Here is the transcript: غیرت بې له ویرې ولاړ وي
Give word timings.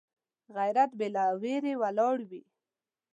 غیرت 0.55 0.91
بې 0.99 1.07
له 1.15 1.23
ویرې 1.41 1.73
ولاړ 1.81 2.17
وي 2.29 2.41